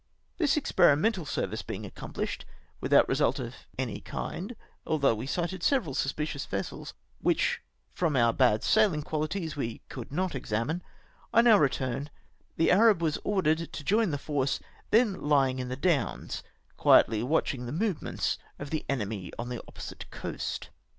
[0.39, 2.41] Tliis experimental service being accomphshed,
[2.79, 7.61] with out result of any kind, although we sighted several suspicious vessels, which
[7.93, 10.81] from our bad saihng quahties we could not examine;
[11.31, 12.09] on our return,
[12.57, 14.59] the Arab was ordered to join the force
[14.89, 16.41] then lying in the Downs,
[16.77, 20.71] quietly watching the movements of the enemy on the opposite coast.